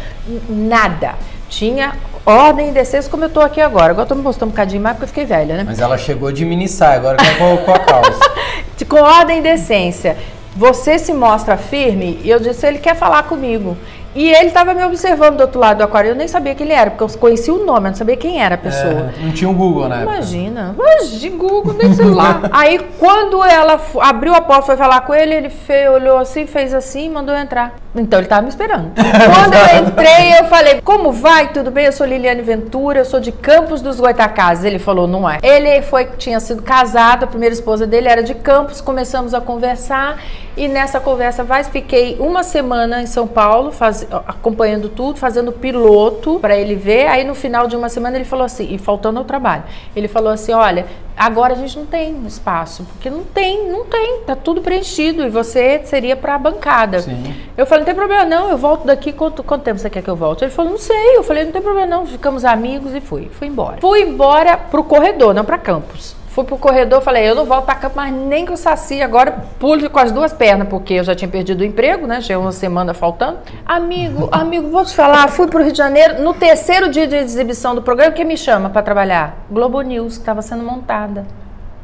nada. 0.49 1.13
Tinha 1.49 1.93
ordem 2.25 2.69
e 2.69 2.71
decência 2.71 3.09
como 3.09 3.25
eu 3.25 3.29
tô 3.29 3.41
aqui 3.41 3.59
agora. 3.59 3.91
Agora 3.91 4.03
eu 4.05 4.09
tô 4.09 4.15
me 4.15 4.21
postando 4.23 4.47
um 4.47 4.51
bocadinho 4.51 4.81
mais 4.81 4.95
porque 4.95 5.05
eu 5.05 5.07
fiquei 5.09 5.25
velha, 5.25 5.57
né? 5.57 5.63
Mas 5.65 5.79
ela 5.79 5.97
chegou 5.97 6.31
de 6.31 6.45
mini 6.45 6.67
saia, 6.67 6.97
agora 6.97 7.17
colocou 7.37 7.73
a 7.73 7.79
calça. 7.79 8.19
Com 8.87 9.01
ordem 9.01 9.39
e 9.39 9.41
decência. 9.41 10.17
Você 10.55 10.97
se 10.97 11.13
mostra 11.13 11.57
firme 11.57 12.19
e 12.23 12.29
eu 12.29 12.39
disse, 12.39 12.65
ele 12.65 12.79
quer 12.79 12.95
falar 12.95 13.23
comigo. 13.23 13.77
E 14.15 14.27
ele 14.27 14.47
estava 14.47 14.73
me 14.73 14.83
observando 14.83 15.37
do 15.37 15.41
outro 15.41 15.59
lado 15.59 15.77
do 15.77 15.83
aquário. 15.83 16.09
Eu 16.09 16.15
nem 16.15 16.27
sabia 16.27 16.55
quem 16.55 16.65
ele 16.65 16.73
era, 16.73 16.89
porque 16.89 17.03
eu 17.03 17.19
conhecia 17.19 17.53
o 17.53 17.63
nome, 17.63 17.87
eu 17.87 17.91
não 17.91 17.95
sabia 17.95 18.17
quem 18.17 18.41
era 18.41 18.55
a 18.55 18.57
pessoa. 18.57 19.11
É, 19.15 19.23
não 19.23 19.31
tinha 19.31 19.47
um 19.47 19.53
Google 19.53 19.85
época. 19.85 20.01
Imagina, 20.01 20.75
imagina, 20.77 21.37
Google, 21.37 21.73
nem 21.75 21.93
celular. 21.93 22.41
Aí, 22.51 22.79
quando 22.97 23.43
ela 23.43 23.79
abriu 24.01 24.33
a 24.33 24.41
porta, 24.41 24.63
foi 24.63 24.77
falar 24.77 25.01
com 25.01 25.13
ele, 25.13 25.35
ele 25.35 25.49
fe- 25.49 25.87
olhou 25.89 26.17
assim, 26.17 26.47
fez 26.47 26.73
assim 26.73 27.05
e 27.05 27.09
mandou 27.09 27.35
entrar. 27.35 27.75
Então, 27.99 28.19
ele 28.19 28.25
estava 28.25 28.41
me 28.41 28.49
esperando. 28.49 28.91
quando 28.95 29.53
eu 29.53 29.87
entrei, 29.87 30.39
eu 30.39 30.45
falei, 30.45 30.81
como 30.81 31.11
vai? 31.11 31.51
Tudo 31.51 31.69
bem? 31.71 31.85
Eu 31.85 31.91
sou 31.91 32.05
Liliane 32.05 32.41
Ventura, 32.41 32.99
eu 32.99 33.05
sou 33.05 33.19
de 33.19 33.31
Campos 33.31 33.81
dos 33.81 33.99
Goitacazes. 33.99 34.63
Ele 34.65 34.79
falou, 34.79 35.07
não 35.07 35.29
é. 35.29 35.39
Ele 35.41 35.81
foi, 35.81 36.05
tinha 36.17 36.39
sido 36.39 36.61
casado, 36.61 37.23
a 37.23 37.27
primeira 37.27 37.53
esposa 37.53 37.85
dele 37.85 38.07
era 38.07 38.23
de 38.23 38.33
Campos, 38.33 38.81
começamos 38.81 39.33
a 39.33 39.41
conversar 39.41 40.19
e 40.59 40.67
nessa 40.67 40.99
conversa 40.99 41.41
vai, 41.41 41.63
fiquei 41.63 42.17
uma 42.19 42.43
semana 42.43 43.01
em 43.01 43.05
São 43.05 43.25
Paulo, 43.25 43.71
faz- 43.71 44.05
acompanhando 44.27 44.89
tudo, 44.89 45.17
fazendo 45.17 45.53
piloto 45.53 46.37
para 46.39 46.55
ele 46.57 46.75
ver. 46.75 47.07
Aí 47.07 47.23
no 47.23 47.33
final 47.33 47.65
de 47.65 47.77
uma 47.77 47.87
semana 47.87 48.17
ele 48.17 48.25
falou 48.25 48.45
assim, 48.45 48.67
e 48.73 48.77
faltando 48.77 49.19
ao 49.19 49.25
trabalho, 49.25 49.63
ele 49.95 50.09
falou 50.09 50.33
assim: 50.33 50.51
olha, 50.51 50.85
agora 51.15 51.53
a 51.53 51.55
gente 51.55 51.77
não 51.77 51.85
tem 51.85 52.13
espaço, 52.25 52.83
porque 52.91 53.09
não 53.09 53.23
tem, 53.23 53.69
não 53.71 53.85
tem, 53.85 54.21
tá 54.25 54.35
tudo 54.35 54.59
preenchido 54.61 55.23
e 55.23 55.29
você 55.29 55.81
seria 55.85 56.17
para 56.17 56.35
a 56.35 56.37
bancada. 56.37 56.99
Sim. 56.99 57.33
Eu 57.55 57.65
falei, 57.65 57.85
tem 57.89 57.95
problema 57.95 58.23
não, 58.23 58.51
eu 58.51 58.57
volto 58.57 58.85
daqui, 58.85 59.11
quanto, 59.11 59.41
quanto 59.41 59.63
tempo 59.63 59.79
você 59.79 59.89
quer 59.89 60.03
que 60.03 60.09
eu 60.09 60.15
volte? 60.15 60.43
Ele 60.43 60.51
falou, 60.51 60.73
não 60.73 60.77
sei. 60.77 61.17
Eu 61.17 61.23
falei, 61.23 61.43
não 61.43 61.51
tem 61.51 61.61
problema 61.61 61.87
não, 61.87 62.05
ficamos 62.05 62.45
amigos 62.45 62.93
e 62.93 63.01
fui. 63.01 63.29
Fui 63.31 63.47
embora. 63.47 63.77
Fui 63.81 64.03
embora 64.03 64.55
pro 64.55 64.83
corredor, 64.83 65.33
não 65.33 65.43
para 65.43 65.57
campus. 65.57 66.15
Fui 66.27 66.43
pro 66.43 66.55
corredor, 66.55 67.01
falei, 67.01 67.27
eu 67.27 67.33
não 67.33 67.45
volto 67.45 67.65
pra 67.65 67.73
campo, 67.73 67.95
mas 67.95 68.13
nem 68.13 68.45
que 68.45 68.51
o 68.51 68.57
Saci 68.57 69.01
agora 69.01 69.43
pule 69.57 69.89
com 69.89 69.97
as 69.97 70.11
duas 70.11 70.31
pernas, 70.31 70.67
porque 70.67 70.93
eu 70.93 71.03
já 71.03 71.15
tinha 71.15 71.27
perdido 71.27 71.61
o 71.61 71.65
emprego, 71.65 72.05
né? 72.05 72.19
Tinha 72.21 72.37
uma 72.37 72.51
semana 72.51 72.93
faltando. 72.93 73.39
Amigo, 73.65 74.29
amigo, 74.31 74.69
vou 74.69 74.85
te 74.85 74.95
falar, 74.95 75.27
fui 75.29 75.47
pro 75.47 75.63
Rio 75.63 75.71
de 75.71 75.77
Janeiro 75.79 76.21
no 76.21 76.35
terceiro 76.35 76.91
dia 76.91 77.07
de 77.07 77.15
exibição 77.15 77.73
do 77.73 77.81
programa, 77.81 78.11
quem 78.11 78.23
me 78.23 78.37
chama 78.37 78.69
para 78.69 78.83
trabalhar? 78.83 79.35
Globo 79.49 79.81
News, 79.81 80.13
que 80.13 80.19
estava 80.19 80.43
sendo 80.43 80.63
montada. 80.63 81.25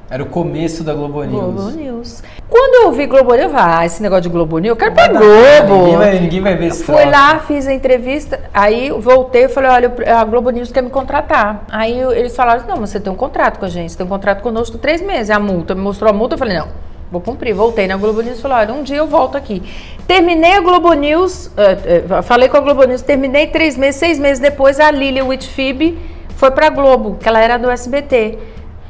Era 0.09 0.21
o 0.21 0.27
começo 0.27 0.83
da 0.83 0.93
Globo 0.93 1.23
News. 1.23 1.53
Globo 1.53 1.71
News. 1.71 2.23
Quando 2.47 2.85
eu 2.85 2.91
vi 2.91 3.07
Globo 3.07 3.31
News, 3.33 3.45
eu 3.45 3.49
falei, 3.49 3.75
ah, 3.75 3.85
esse 3.85 4.03
negócio 4.03 4.21
de 4.23 4.29
Globo 4.29 4.59
News, 4.59 4.69
eu 4.69 4.75
quero 4.75 4.91
pra 4.91 5.07
Globo. 5.07 5.77
Ninguém 5.77 5.97
vai, 5.97 6.19
ninguém 6.19 6.41
vai 6.41 6.55
ver 6.55 6.67
esse 6.67 6.83
Fui 6.83 6.95
troço. 6.95 7.09
lá, 7.09 7.39
fiz 7.39 7.67
a 7.67 7.73
entrevista, 7.73 8.39
aí 8.53 8.91
voltei 8.91 9.45
e 9.45 9.49
falei, 9.49 9.71
olha, 9.71 9.93
a 10.19 10.23
Globo 10.23 10.51
News 10.51 10.71
quer 10.71 10.83
me 10.83 10.91
contratar. 10.91 11.65
Aí 11.69 11.99
eles 11.99 12.35
falaram, 12.35 12.67
não, 12.67 12.77
você 12.77 12.99
tem 12.99 13.11
um 13.11 13.15
contrato 13.15 13.57
com 13.57 13.65
a 13.65 13.69
gente, 13.69 13.91
você 13.91 13.97
tem 13.97 14.05
um 14.05 14.09
contrato 14.09 14.43
conosco 14.43 14.77
três 14.77 15.01
meses, 15.01 15.31
a 15.31 15.39
multa, 15.39 15.73
me 15.73 15.81
mostrou 15.81 16.11
a 16.11 16.13
multa, 16.13 16.35
eu 16.35 16.39
falei, 16.39 16.55
não, 16.55 16.67
vou 17.11 17.19
cumprir. 17.19 17.55
Voltei 17.55 17.87
na 17.87 17.97
Globo 17.97 18.21
News 18.21 18.37
e 18.37 18.41
falei, 18.43 18.57
olha, 18.57 18.73
um 18.75 18.83
dia 18.83 18.97
eu 18.97 19.07
volto 19.07 19.35
aqui. 19.35 19.63
Terminei 20.07 20.53
a 20.53 20.61
Globo 20.61 20.93
News, 20.93 21.49
eh, 21.57 22.03
eh, 22.07 22.21
falei 22.21 22.47
com 22.47 22.57
a 22.57 22.61
Globo 22.61 22.83
News, 22.83 23.01
terminei 23.01 23.47
três 23.47 23.75
meses, 23.75 23.95
seis 23.95 24.19
meses 24.19 24.39
depois, 24.39 24.79
a 24.79 24.91
Lilian 24.91 25.25
Whitfib 25.25 25.97
foi 26.35 26.51
pra 26.51 26.69
Globo, 26.69 27.17
que 27.19 27.27
ela 27.27 27.41
era 27.41 27.57
do 27.57 27.71
SBT. 27.71 28.37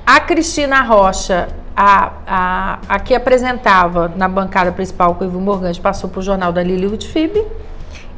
A 0.06 0.20
Cristina 0.20 0.84
Rocha, 0.84 1.48
a, 1.76 2.12
a, 2.28 2.80
a 2.88 3.00
que 3.00 3.16
apresentava 3.16 4.08
na 4.16 4.28
bancada 4.28 4.72
principal 4.72 5.16
com 5.16 5.24
o 5.24 5.28
Ivo 5.28 5.40
Morgante, 5.40 5.82
passou 5.82 6.10
pro 6.10 6.22
jornal 6.22 6.54
da 6.54 6.62
Lili 6.62 6.86
Whitfib 6.86 7.44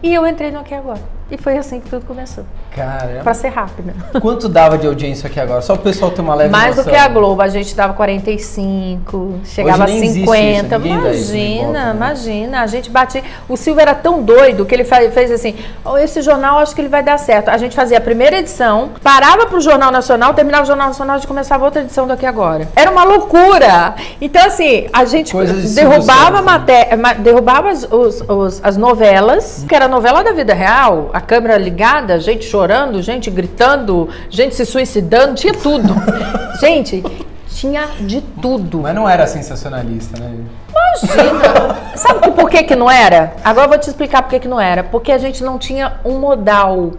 e 0.04 0.14
eu 0.14 0.28
entrei 0.28 0.52
no 0.52 0.60
Aqui 0.60 0.74
Agora. 0.74 1.17
E 1.30 1.38
foi 1.38 1.58
assim 1.58 1.80
que 1.82 1.90
tudo 1.90 2.06
começou. 2.06 2.46
Caramba. 2.74 3.22
Pra 3.24 3.34
ser 3.34 3.50
rápida. 3.50 3.94
Quanto 4.22 4.48
dava 4.48 4.78
de 4.78 4.88
audiência 4.88 5.28
aqui 5.28 5.40
agora? 5.40 5.62
Só 5.62 5.74
o 5.74 5.78
pessoal 5.78 6.10
ter 6.12 6.22
uma 6.22 6.34
leve 6.36 6.50
Mais 6.52 6.76
do 6.76 6.78
noção. 6.78 6.94
que 6.94 6.98
a 6.98 7.08
Globo, 7.10 7.42
a 7.42 7.50
gente 7.50 7.76
dava 7.76 7.94
45, 7.94 9.40
chegava 9.44 9.86
a 9.86 9.90
existe 9.90 10.20
50. 10.22 10.78
isso, 10.78 10.86
imagina, 10.88 11.86
né? 11.86 11.94
imagina. 11.96 12.62
A 12.62 12.68
gente 12.68 12.90
batia. 12.90 13.24
O 13.48 13.58
Silvio 13.58 13.82
era 13.82 13.94
tão 13.96 14.22
doido 14.24 14.66
que 14.66 14.74
ele 14.74 14.84
fez 14.86 15.32
assim: 15.32 15.56
"Oh, 15.84 15.98
esse 15.98 16.22
jornal 16.22 16.60
acho 16.60 16.74
que 16.74 16.82
ele 16.82 16.88
vai 16.90 17.04
dar 17.04 17.18
certo. 17.18 17.50
A 17.50 17.58
gente 17.58 17.76
fazia 17.76 17.98
a 17.98 18.02
primeira 18.02 18.38
edição, 18.38 18.92
parava 19.04 19.46
pro 19.48 19.60
Jornal 19.60 19.92
Nacional, 19.92 20.34
terminava 20.34 20.64
o 20.64 20.68
Jornal 20.68 20.88
Nacional, 20.88 21.18
gente 21.18 21.28
começava 21.28 21.66
outra 21.66 21.82
edição 21.82 22.08
daqui 22.08 22.26
agora. 22.26 22.68
Era 22.76 22.90
uma 22.92 23.04
loucura. 23.04 23.96
Então, 24.22 24.46
assim, 24.46 24.88
a 24.94 25.06
gente 25.06 25.32
Coisas 25.32 25.76
derrubava 25.76 26.40
a 26.40 26.42
matéria, 26.42 26.96
ma- 26.98 27.14
derrubava 27.14 27.70
as, 27.70 27.84
os- 27.92 28.22
os- 28.28 28.60
as 28.64 28.78
novelas, 28.78 29.66
que 29.68 29.76
era 29.76 29.88
novela 29.88 30.24
da 30.24 30.32
vida 30.32 30.54
real, 30.54 31.10
a 31.18 31.22
câmera 31.22 31.58
ligada, 31.58 32.20
gente 32.20 32.46
chorando, 32.46 33.02
gente 33.02 33.32
gritando, 33.32 34.08
gente 34.30 34.54
se 34.54 34.64
suicidando, 34.68 35.34
tinha 35.34 35.54
tudo. 35.54 35.96
gente, 36.62 37.04
tinha 37.50 37.88
de 38.02 38.22
tudo. 38.22 38.82
Mas 38.82 38.94
não 38.94 39.10
era 39.10 39.26
sensacionalista, 39.26 40.20
né? 40.20 40.32
Imagina! 40.70 41.76
Sabe 41.96 42.22
que- 42.22 42.32
por 42.32 42.50
que, 42.52 42.62
que 42.64 42.76
não 42.76 42.90
era? 42.90 43.34
Agora 43.44 43.66
eu 43.66 43.70
vou 43.70 43.80
te 43.80 43.90
explicar 43.90 44.22
por 44.22 44.30
que, 44.30 44.40
que 44.42 44.48
não 44.48 44.62
era. 44.62 44.84
Porque 44.84 45.12
a 45.12 45.18
gente 45.18 45.44
não 45.44 45.58
tinha 45.58 45.94
um 46.06 46.20
modal. 46.20 46.92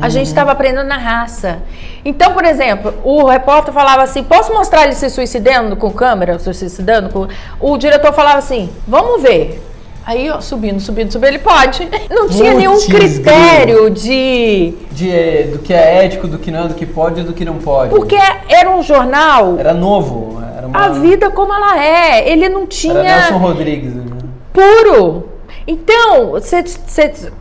A 0.00 0.08
gente 0.08 0.26
estava 0.26 0.52
aprendendo 0.52 0.86
na 0.88 0.96
raça. 0.96 1.58
Então, 2.04 2.32
por 2.32 2.44
exemplo, 2.44 2.94
o 3.04 3.26
repórter 3.26 3.72
falava 3.74 4.02
assim: 4.02 4.22
posso 4.22 4.52
mostrar 4.54 4.84
ele 4.84 4.94
se 4.94 5.08
suicidando 5.10 5.76
com 5.76 5.90
câmera? 5.90 6.38
Se 6.38 6.52
suicidando? 6.52 7.10
Com... 7.10 7.28
O 7.60 7.76
diretor 7.76 8.12
falava 8.14 8.38
assim: 8.38 8.70
vamos 8.86 9.22
ver. 9.22 9.62
Aí, 10.06 10.30
ó, 10.30 10.40
subindo, 10.40 10.78
subindo, 10.78 11.10
subindo, 11.10 11.26
ele 11.26 11.40
pode. 11.40 11.88
Não 12.08 12.28
tinha 12.28 12.54
nenhum 12.54 12.74
Putz, 12.74 12.86
critério 12.86 13.90
de. 13.90 14.72
De, 14.92 15.10
eh, 15.10 15.48
do 15.52 15.58
que 15.58 15.74
é 15.74 16.04
ético, 16.04 16.28
do 16.28 16.38
que 16.38 16.50
não, 16.50 16.68
do 16.68 16.74
que 16.74 16.86
pode 16.86 17.20
e 17.20 17.24
do 17.24 17.32
que 17.32 17.44
não 17.44 17.56
pode. 17.56 17.90
Porque 17.90 18.16
era 18.48 18.70
um 18.70 18.82
jornal, 18.82 19.58
Era 19.58 19.74
novo. 19.74 20.40
Era 20.56 20.66
uma... 20.68 20.86
a 20.86 20.88
vida 20.90 21.28
como 21.30 21.52
ela 21.52 21.84
é. 21.84 22.30
Ele 22.30 22.48
não 22.48 22.66
tinha. 22.66 22.94
Era 22.94 23.02
Nelson 23.02 23.38
Rodrigues. 23.38 23.94
né? 23.94 24.04
puro. 24.52 25.35
Então, 25.66 26.34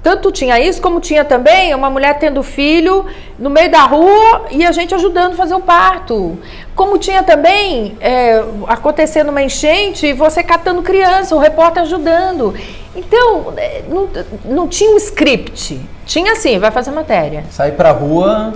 tanto 0.01 0.31
tinha 0.31 0.59
isso, 0.59 0.81
como 0.81 0.99
tinha 0.99 1.23
também 1.23 1.75
uma 1.75 1.91
mulher 1.91 2.17
tendo 2.17 2.41
filho 2.41 3.05
no 3.37 3.51
meio 3.51 3.69
da 3.69 3.83
rua 3.83 4.47
e 4.49 4.65
a 4.65 4.71
gente 4.71 4.95
ajudando 4.95 5.33
a 5.33 5.35
fazer 5.35 5.53
o 5.53 5.59
parto. 5.59 6.37
Como 6.75 6.97
tinha 6.97 7.21
também 7.21 7.95
é, 8.01 8.43
acontecendo 8.67 9.29
uma 9.29 9.43
enchente 9.43 10.07
e 10.07 10.13
você 10.13 10.41
catando 10.41 10.81
criança, 10.81 11.35
o 11.35 11.39
repórter 11.39 11.83
ajudando. 11.83 12.55
Então, 12.95 13.53
é, 13.57 13.83
não, 13.87 14.09
não 14.43 14.67
tinha 14.67 14.91
um 14.91 14.97
script. 14.97 15.79
Tinha 16.05 16.31
assim, 16.31 16.57
vai 16.57 16.71
fazer 16.71 16.89
matéria. 16.89 17.43
Sair 17.51 17.73
pra 17.73 17.91
rua 17.91 18.53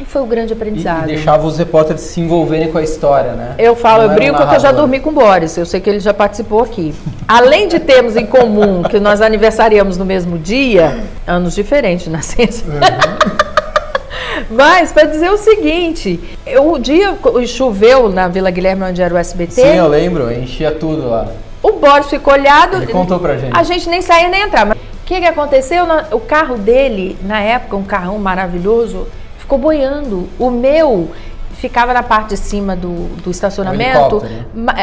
E 0.00 0.04
foi 0.04 0.22
o 0.22 0.26
grande 0.26 0.52
e, 0.52 0.54
e 0.54 0.56
aprendizado. 0.56 1.06
deixava 1.06 1.46
os 1.46 1.56
repórteres 1.58 2.02
se 2.02 2.20
envolverem 2.20 2.72
com 2.72 2.78
a 2.78 2.82
história, 2.82 3.32
né? 3.32 3.54
Eu 3.58 3.76
falo, 3.76 4.02
Não 4.04 4.10
eu 4.10 4.14
brinco 4.16 4.34
um 4.34 4.38
porque 4.38 4.56
eu 4.56 4.60
já 4.60 4.72
dormi 4.72 4.98
com 5.00 5.10
o 5.10 5.12
Boris. 5.12 5.56
Eu 5.56 5.66
sei 5.66 5.80
que 5.80 5.88
ele 5.88 6.00
já 6.00 6.12
participou 6.12 6.60
aqui. 6.62 6.94
Além 7.28 7.68
de 7.68 7.78
termos 7.78 8.16
em 8.16 8.26
comum 8.26 8.82
que 8.82 8.98
nós 8.98 9.20
aniversariamos 9.20 9.96
no 9.96 10.04
mesmo 10.04 10.38
dia, 10.38 11.04
anos 11.26 11.54
diferentes 11.54 12.08
nascença. 12.12 12.64
Mas, 14.50 14.92
para 14.92 15.04
dizer 15.04 15.30
o 15.30 15.38
seguinte, 15.38 16.20
eu- 16.46 16.72
o 16.72 16.78
dia 16.78 17.14
que 17.14 17.46
choveu 17.46 18.08
na 18.08 18.28
Vila 18.28 18.50
Guilherme, 18.50 18.82
onde 18.84 19.00
era 19.00 19.14
o 19.14 19.16
SBT, 19.16 19.52
Sim, 19.52 19.76
eu 19.76 19.88
lembro, 19.88 20.32
enchia 20.32 20.70
tudo 20.72 21.08
lá. 21.08 21.28
o 21.62 21.72
Boris 21.72 22.08
ficou 22.08 22.32
olhado. 22.32 22.76
Ele 22.78 22.86
contou 22.88 23.18
pra 23.18 23.36
gente. 23.36 23.56
A 23.56 23.62
gente 23.62 23.88
nem 23.88 24.02
saía 24.02 24.28
nem 24.28 24.42
entrava. 24.42 24.74
Mas 24.74 24.78
O 24.78 25.04
que, 25.04 25.20
que 25.20 25.26
aconteceu? 25.26 25.84
O 26.10 26.20
carro 26.20 26.56
dele, 26.56 27.16
na 27.24 27.40
época, 27.40 27.76
um 27.76 27.84
carrão 27.84 28.18
maravilhoso, 28.18 29.06
ficou 29.42 29.58
boiando. 29.58 30.28
O 30.38 30.50
meu 30.50 31.10
ficava 31.56 31.92
na 31.92 32.02
parte 32.02 32.30
de 32.30 32.36
cima 32.38 32.74
do, 32.74 33.08
do 33.22 33.30
estacionamento, 33.30 34.20
né? 34.24 34.44
ma- 34.54 34.74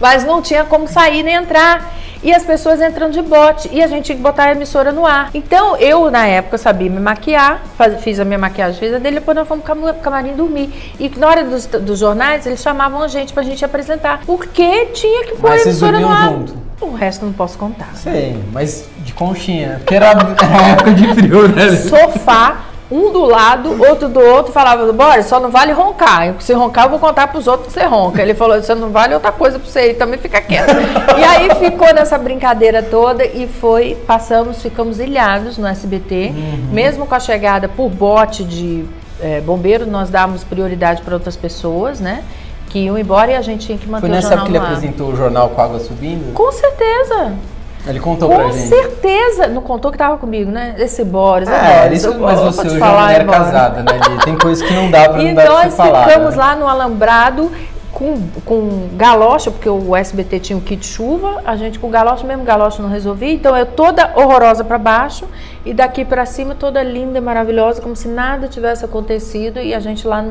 mas 0.00 0.24
não 0.24 0.40
tinha 0.42 0.64
como 0.64 0.86
sair 0.88 1.22
nem 1.22 1.34
entrar. 1.34 1.94
E 2.24 2.32
as 2.32 2.44
pessoas 2.44 2.80
entrando 2.80 3.12
de 3.14 3.22
bote. 3.22 3.68
E 3.72 3.82
a 3.82 3.88
gente 3.88 4.04
tinha 4.04 4.16
que 4.16 4.22
botar 4.22 4.44
a 4.44 4.52
emissora 4.52 4.92
no 4.92 5.04
ar. 5.04 5.30
Então, 5.34 5.76
eu, 5.76 6.08
na 6.08 6.24
época, 6.24 6.56
sabia 6.56 6.88
me 6.88 7.00
maquiar, 7.00 7.60
faz- 7.76 8.00
fiz 8.00 8.20
a 8.20 8.24
minha 8.24 8.38
maquiagem, 8.38 8.78
fiz 8.78 8.94
a 8.94 8.98
dele, 8.98 9.16
depois 9.18 9.36
nós 9.36 9.48
fomos 9.48 9.64
pro 9.64 9.94
camarim 9.94 10.34
dormir. 10.36 10.94
E 11.00 11.08
na 11.16 11.26
hora 11.26 11.42
dos, 11.44 11.66
dos 11.66 11.98
jornais, 11.98 12.46
eles 12.46 12.60
chamavam 12.62 13.02
a 13.02 13.08
gente 13.08 13.32
pra 13.32 13.42
gente 13.42 13.64
apresentar. 13.64 14.20
Porque 14.24 14.86
tinha 14.86 15.24
que 15.24 15.32
pôr 15.32 15.50
Mas 15.50 15.62
a 15.62 15.64
emissora 15.70 15.98
no 15.98 16.08
ar. 16.08 16.28
junto? 16.30 16.54
O 16.80 16.94
resto 16.94 17.24
não 17.24 17.32
posso 17.32 17.58
contar. 17.58 17.90
Sei, 17.94 18.38
mas 18.52 18.86
de 18.98 19.12
conchinha. 19.14 19.76
Porque 19.78 19.94
era, 19.96 20.10
era 20.38 20.68
época 20.74 20.92
de 20.94 21.14
frio, 21.14 21.48
né? 21.48 21.70
Sofá, 21.76 22.56
um 22.92 23.10
do 23.10 23.24
lado, 23.24 23.70
outro 23.82 24.08
do 24.08 24.20
outro, 24.20 24.52
falava, 24.52 24.92
bora, 24.92 25.22
só 25.22 25.40
não 25.40 25.50
vale 25.50 25.72
roncar. 25.72 26.34
Se 26.40 26.52
roncar, 26.52 26.84
eu 26.84 26.90
vou 26.90 26.98
contar 26.98 27.28
pros 27.28 27.46
outros 27.46 27.68
que 27.68 27.80
você 27.80 27.86
ronca. 27.86 28.20
Ele 28.20 28.34
falou, 28.34 28.60
você 28.60 28.74
não 28.74 28.90
vale 28.90 29.14
outra 29.14 29.32
coisa 29.32 29.58
pra 29.58 29.66
você, 29.66 29.80
ele 29.80 29.94
também 29.94 30.18
fica 30.18 30.40
quieto. 30.42 30.74
e 31.18 31.24
aí 31.24 31.54
ficou 31.54 31.92
nessa 31.94 32.18
brincadeira 32.18 32.82
toda 32.82 33.24
e 33.24 33.48
foi, 33.48 33.96
passamos, 34.06 34.60
ficamos 34.60 35.00
ilhados 35.00 35.56
no 35.56 35.66
SBT, 35.66 36.34
mesmo 36.70 37.06
com 37.06 37.14
a 37.14 37.20
chegada 37.20 37.66
por 37.66 37.88
bote 37.88 38.44
de 38.44 38.84
eh, 39.22 39.40
bombeiro, 39.40 39.86
nós 39.86 40.10
dávamos 40.10 40.44
prioridade 40.44 41.00
para 41.00 41.14
outras 41.14 41.36
pessoas, 41.36 41.98
né? 41.98 42.22
Que 42.68 42.80
iam 42.80 42.98
embora 42.98 43.30
e 43.30 43.36
a 43.36 43.40
gente 43.40 43.66
tinha 43.66 43.78
que 43.78 43.88
manter 43.88 44.02
Foi 44.02 44.10
o 44.10 44.12
nessa 44.12 44.28
jornal 44.28 44.46
época 44.46 44.58
que 44.60 44.66
ele 44.66 44.74
apresentou 44.74 45.12
o 45.12 45.16
jornal 45.16 45.48
com 45.50 45.60
água 45.62 45.80
subindo? 45.80 46.34
Com 46.34 46.52
certeza. 46.52 47.32
Ele 47.86 47.98
contou 47.98 48.28
pra 48.28 48.44
Com 48.44 48.52
gente. 48.52 48.68
certeza. 48.68 49.48
Não 49.48 49.60
contou 49.60 49.90
que 49.90 49.98
tava 49.98 50.16
comigo, 50.16 50.50
né? 50.50 50.74
Esse 50.78 51.04
Boris. 51.04 51.48
é 51.48 51.52
É, 51.52 51.82
Boris. 51.82 51.98
isso, 52.04 52.12
Eu- 52.12 52.20
mas 52.20 52.38
eu 52.38 52.44
você 52.52 52.66
hoje 52.68 52.76
é 52.76 52.78
falar, 52.78 52.92
uma 52.96 53.02
mulher 53.06 53.24
Boris. 53.24 53.40
casada, 53.40 53.82
né? 53.82 54.00
Tem 54.24 54.38
coisas 54.38 54.66
que 54.66 54.72
não 54.74 54.90
dá 54.90 55.08
pra 55.08 55.20
E 55.20 55.26
não 55.28 55.34
dar 55.34 55.42
pra 55.44 55.52
nós 55.54 55.64
você 55.72 55.76
falar. 55.76 56.08
ficamos 56.08 56.30
né? 56.36 56.36
lá 56.42 56.56
no 56.56 56.68
alambrado 56.68 57.50
com, 57.92 58.16
com 58.44 58.88
galocha, 58.94 59.50
porque 59.50 59.68
o 59.68 59.94
SBT 59.94 60.40
tinha 60.40 60.58
o 60.58 60.62
kit 60.62 60.84
chuva, 60.84 61.42
a 61.44 61.54
gente 61.56 61.78
com 61.78 61.90
galocha, 61.90 62.26
mesmo 62.26 62.42
galocha 62.42 62.82
não 62.82 62.88
resolvia, 62.88 63.32
então 63.32 63.56
eu 63.56 63.66
toda 63.66 64.12
horrorosa 64.16 64.64
para 64.64 64.78
baixo 64.78 65.26
e 65.64 65.72
daqui 65.72 66.04
para 66.04 66.26
cima 66.26 66.54
toda 66.54 66.82
linda 66.82 67.18
e 67.18 67.20
maravilhosa, 67.20 67.80
como 67.80 67.94
se 67.94 68.08
nada 68.08 68.48
tivesse 68.48 68.84
acontecido 68.84 69.60
e 69.60 69.74
a 69.74 69.80
gente 69.80 70.06
lá 70.06 70.24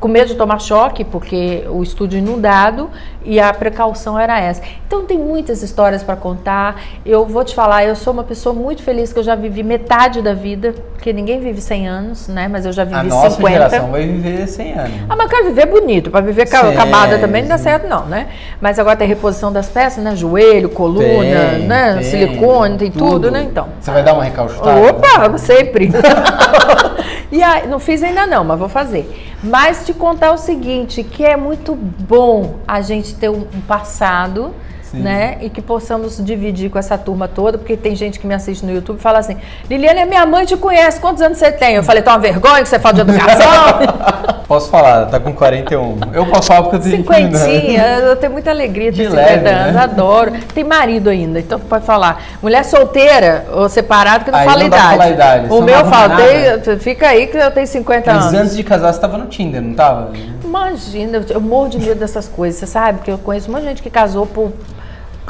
com 0.00 0.08
medo 0.08 0.28
de 0.28 0.34
tomar 0.34 0.58
choque, 0.58 1.04
porque 1.04 1.64
o 1.68 1.82
estúdio 1.82 2.18
inundado 2.18 2.90
e 3.24 3.38
a 3.38 3.52
precaução 3.52 4.18
era 4.18 4.40
essa. 4.40 4.62
Então 4.86 5.04
tem 5.04 5.18
muitas 5.18 5.62
histórias 5.62 6.02
para 6.02 6.16
contar. 6.16 6.80
Eu 7.06 7.24
vou 7.24 7.44
te 7.44 7.54
falar, 7.54 7.84
eu 7.84 7.94
sou 7.94 8.12
uma 8.12 8.24
pessoa 8.24 8.54
muito 8.54 8.82
feliz 8.82 9.12
que 9.12 9.18
eu 9.18 9.22
já 9.22 9.34
vivi 9.34 9.62
metade 9.62 10.20
da 10.20 10.34
vida, 10.34 10.74
porque 10.92 11.12
ninguém 11.12 11.38
vive 11.38 11.60
100 11.60 11.88
anos, 11.88 12.28
né? 12.28 12.48
Mas 12.48 12.66
eu 12.66 12.72
já 12.72 12.84
vivi 12.84 12.96
A 12.96 13.02
nossa 13.04 13.36
50. 13.36 13.52
geração 13.52 13.90
vai 13.90 14.06
viver 14.06 14.46
100 14.48 14.72
anos. 14.72 14.92
Ah, 15.08 15.16
mas 15.16 15.20
eu 15.20 15.28
quero 15.28 15.44
viver 15.46 15.66
bonito. 15.66 16.10
Para 16.10 16.20
viver 16.20 16.48
ca- 16.62 16.70
Sim, 16.70 16.76
acabada 16.76 17.18
também 17.18 17.42
não 17.42 17.48
dá 17.50 17.58
certo, 17.58 17.88
não, 17.88 18.06
né? 18.06 18.28
Mas 18.60 18.78
agora 18.78 18.96
tem 18.96 19.06
reposição 19.08 19.52
das 19.52 19.68
peças, 19.68 20.02
né? 20.02 20.14
Joelho, 20.16 20.68
coluna, 20.68 21.02
Tem, 21.04 21.66
né? 21.66 21.94
tem, 21.94 22.02
Silicone, 22.04 22.78
tem 22.78 22.90
tudo, 22.90 23.30
né? 23.30 23.42
Então. 23.42 23.68
Você 23.80 23.90
vai 23.90 24.02
dar 24.02 24.14
uma 24.14 24.24
recalchutada? 24.24 24.80
Opa, 24.80 25.38
sempre. 25.38 25.90
e 27.30 27.42
aí, 27.42 27.66
não 27.66 27.78
fiz 27.78 28.02
ainda 28.02 28.26
não, 28.26 28.44
mas 28.44 28.58
vou 28.58 28.68
fazer. 28.68 29.34
Mas 29.42 29.84
te 29.84 29.92
contar 29.92 30.32
o 30.32 30.38
seguinte, 30.38 31.02
que 31.02 31.24
é 31.24 31.36
muito 31.36 31.74
bom 31.74 32.56
a 32.66 32.80
gente 32.80 33.14
ter 33.14 33.28
um 33.28 33.42
passado, 33.66 34.54
Sim. 34.92 35.00
né? 35.00 35.38
E 35.40 35.48
que 35.50 35.60
possamos 35.60 36.22
dividir 36.24 36.70
com 36.70 36.78
essa 36.78 36.96
turma 36.96 37.26
toda, 37.26 37.58
porque 37.58 37.76
tem 37.76 37.96
gente 37.96 38.20
que 38.20 38.26
me 38.26 38.34
assiste 38.34 38.64
no 38.64 38.70
YouTube 38.72 38.98
e 38.98 39.02
fala 39.02 39.18
assim, 39.18 39.36
Liliane, 39.68 40.04
minha 40.04 40.24
mãe 40.26 40.44
te 40.44 40.56
conhece, 40.56 41.00
quantos 41.00 41.22
anos 41.22 41.38
você 41.38 41.50
tem? 41.50 41.76
Eu 41.76 41.82
falei, 41.82 42.02
tá 42.02 42.12
uma 42.12 42.18
vergonha 42.18 42.62
que 42.62 42.68
você 42.68 42.78
fala 42.78 42.94
de 42.94 43.00
educação? 43.00 44.42
Posso 44.46 44.68
falar, 44.68 45.06
tá 45.06 45.18
com 45.18 45.32
41. 45.32 45.98
Eu 46.12 46.26
posso 46.26 46.48
falar 46.48 46.62
porque 46.64 46.76
eu 46.76 46.80
tenho 46.80 46.96
né? 46.98 47.02
Cinquentinha, 47.38 47.82
eu 48.00 48.16
tenho 48.16 48.32
muita 48.32 48.50
alegria 48.50 48.92
de 48.92 48.98
ter 48.98 49.04
De 49.04 49.10
50 49.10 49.26
leve, 49.32 49.48
anos, 49.48 49.74
né? 49.74 49.80
adoro. 49.82 50.32
Tem 50.54 50.62
marido 50.62 51.08
ainda, 51.08 51.38
então 51.40 51.58
pode 51.58 51.86
falar. 51.86 52.22
Mulher 52.42 52.62
solteira 52.62 53.46
ou 53.50 53.66
separada 53.70 54.24
que 54.24 54.30
não 54.30 54.38
Aí 54.38 54.44
fala 54.44 54.58
não 54.58 54.66
idade. 54.66 54.82
falar 54.90 55.08
idade, 55.10 55.46
O 55.50 55.62
meu 55.62 55.76
tem- 56.60 56.78
fica 56.80 57.08
aí 57.08 57.28
que 57.28 57.36
eu 57.38 57.50
tenho 57.50 57.66
50 57.66 58.12
Mas 58.12 58.26
anos. 58.26 58.40
antes 58.40 58.56
de 58.56 58.62
casar 58.62 58.92
você 58.92 59.00
tava 59.00 59.16
no 59.16 59.24
Tinder, 59.26 59.62
não 59.62 59.72
tava? 59.72 60.12
Imagina, 60.44 61.24
eu 61.30 61.40
morro 61.40 61.70
de 61.70 61.78
medo 61.78 61.98
dessas 61.98 62.28
coisas, 62.28 62.60
você 62.60 62.66
sabe? 62.66 63.00
Que 63.00 63.10
eu 63.10 63.16
conheço 63.16 63.50
muita 63.50 63.66
gente 63.68 63.82
que 63.82 63.88
casou 63.88 64.26
por 64.26 64.52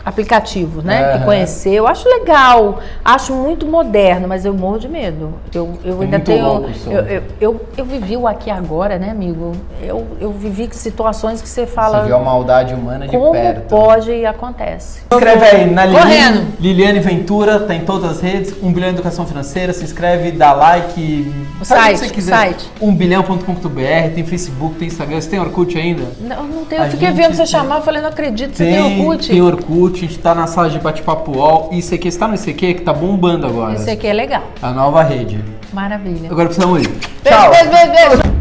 aplicativo, 0.05 0.83
né? 0.83 1.19
Que 1.19 1.25
conhecer. 1.25 1.71
Eu 1.75 1.87
acho 1.87 2.09
legal, 2.09 2.81
acho 3.05 3.33
muito 3.35 3.67
moderno, 3.67 4.27
mas 4.29 4.45
eu 4.45 4.53
morro 4.55 4.79
de 4.79 4.89
medo. 4.89 5.35
Eu, 5.55 5.79
eu 5.85 5.99
É 6.01 6.05
ainda 6.05 6.19
muito 6.19 6.25
tenho. 6.25 6.45
louco 6.47 6.71
eu, 6.87 6.93
eu, 7.07 7.23
eu, 7.41 7.61
eu 7.77 7.85
vivi 7.85 8.17
o 8.17 8.27
aqui 8.27 8.49
e 8.49 8.53
agora, 8.53 8.99
né, 8.99 9.11
amigo? 9.11 9.53
Eu, 9.83 10.07
eu 10.21 10.33
vivi 10.33 10.69
situações 10.73 11.41
que 11.41 11.49
você 11.49 11.67
fala. 11.67 12.01
Você 12.01 12.07
viu 12.07 12.17
a 12.17 12.21
maldade 12.21 12.75
humana 12.75 13.07
de 13.07 13.17
como 13.17 13.33
perto. 13.33 13.69
pode 13.69 14.11
e 14.13 14.27
acontece. 14.27 15.01
Inscreve 15.13 15.45
aí 15.45 15.71
na 15.71 15.85
Liliane, 15.85 16.03
Correndo. 16.09 16.47
Liliane 16.61 17.01
Ventura, 17.01 17.61
tá 17.61 17.75
em 17.75 17.85
todas 17.85 18.11
as 18.11 18.21
redes, 18.21 18.55
1 18.63 18.73
bilhão 18.73 18.89
educação 18.91 19.27
financeira, 19.27 19.73
se 19.73 19.85
inscreve, 19.85 20.33
dá 20.33 20.53
like, 20.53 21.33
O 21.61 21.65
site, 21.65 21.97
o 21.97 22.01
que 22.01 22.07
você 22.09 22.15
quiser. 22.15 22.37
site. 22.37 22.71
1bilhão.com.br, 22.81 24.15
tem 24.15 24.25
Facebook, 24.25 24.77
tem 24.77 24.89
Instagram, 24.89 25.21
você 25.21 25.31
tem 25.31 25.41
Orkut 25.41 25.77
ainda? 25.79 26.05
Não, 26.21 26.45
não 26.45 26.65
tem, 26.65 26.79
A 26.79 26.87
eu 26.87 26.91
fiquei 26.91 27.11
vendo 27.13 27.33
você 27.33 27.39
tem- 27.39 27.47
chamar, 27.47 27.77
eu 27.77 27.83
falei, 27.83 28.01
não 28.03 28.09
acredito, 28.09 28.57
você 28.57 28.65
tem 28.65 28.81
Orkut? 29.01 29.29
Tem 29.29 29.43
Orkut, 29.43 29.92
a 29.99 30.01
gente 30.01 30.19
tá 30.19 30.35
na 30.35 30.47
sala 30.47 30.71
de 30.71 30.79
bate-papo 30.79 31.33
UOL, 31.33 31.69
e 31.73 31.79
ICQ, 31.79 32.11
você 32.11 32.19
tá 32.19 32.29
no 32.29 32.35
ICQ 32.35 32.75
que 32.75 32.81
tá 32.83 32.93
bombando 32.93 33.47
agora. 33.47 33.75
Esse 33.75 33.91
aqui 33.91 34.07
é 34.07 34.13
legal. 34.13 34.43
A 34.61 34.71
nova 34.71 35.03
rede. 35.03 35.43
Maravilha. 35.73 36.31
Agora 36.31 36.47
precisamos 36.47 36.83
ir. 36.83 36.89
Beijo, 36.89 37.39
Tchau. 37.39 37.51
beijo, 37.51 37.71
beijo, 37.71 37.93
beijo. 37.93 38.32